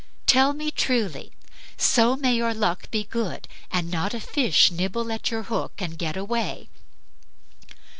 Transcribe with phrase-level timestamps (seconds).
[0.25, 1.31] Tell me truly;
[1.77, 5.95] so may your luck be good and not a fish nibble at your hook and
[5.95, 6.69] get away."